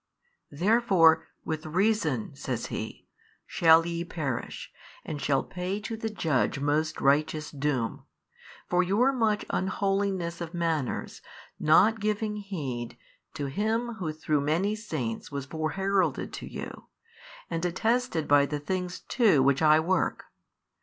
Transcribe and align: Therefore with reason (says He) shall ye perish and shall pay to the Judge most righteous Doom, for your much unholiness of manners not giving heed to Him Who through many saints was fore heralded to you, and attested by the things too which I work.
Therefore 0.49 1.27
with 1.45 1.63
reason 1.63 2.33
(says 2.35 2.65
He) 2.73 3.05
shall 3.45 3.85
ye 3.85 4.03
perish 4.03 4.73
and 5.05 5.21
shall 5.21 5.43
pay 5.43 5.79
to 5.81 5.95
the 5.95 6.09
Judge 6.09 6.57
most 6.59 6.99
righteous 6.99 7.51
Doom, 7.51 8.07
for 8.67 8.81
your 8.81 9.13
much 9.13 9.45
unholiness 9.51 10.41
of 10.41 10.55
manners 10.55 11.21
not 11.59 11.99
giving 11.99 12.37
heed 12.37 12.97
to 13.35 13.45
Him 13.45 13.89
Who 13.99 14.11
through 14.11 14.41
many 14.41 14.73
saints 14.75 15.31
was 15.31 15.45
fore 15.45 15.73
heralded 15.77 16.33
to 16.33 16.47
you, 16.47 16.87
and 17.51 17.63
attested 17.63 18.27
by 18.27 18.47
the 18.47 18.59
things 18.59 19.01
too 19.01 19.43
which 19.43 19.61
I 19.61 19.79
work. 19.79 20.23